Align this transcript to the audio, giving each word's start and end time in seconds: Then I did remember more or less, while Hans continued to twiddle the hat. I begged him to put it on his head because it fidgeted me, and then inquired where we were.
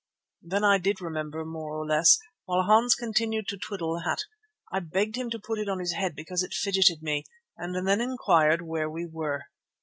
Then 0.41 0.63
I 0.63 0.79
did 0.79 0.99
remember 0.99 1.45
more 1.45 1.75
or 1.77 1.85
less, 1.85 2.17
while 2.45 2.63
Hans 2.63 2.95
continued 2.95 3.47
to 3.49 3.57
twiddle 3.59 3.93
the 3.99 4.03
hat. 4.03 4.23
I 4.73 4.79
begged 4.79 5.15
him 5.15 5.29
to 5.29 5.37
put 5.37 5.59
it 5.59 5.69
on 5.69 5.77
his 5.77 5.93
head 5.93 6.15
because 6.15 6.41
it 6.41 6.55
fidgeted 6.55 7.03
me, 7.03 7.25
and 7.55 7.85
then 7.87 8.01
inquired 8.01 8.63
where 8.63 8.89
we 8.89 9.05
were. 9.05 9.43